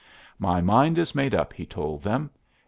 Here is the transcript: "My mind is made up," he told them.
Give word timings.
"My 0.39 0.61
mind 0.61 0.97
is 0.97 1.13
made 1.13 1.35
up," 1.35 1.53
he 1.53 1.63
told 1.63 2.01
them. 2.01 2.31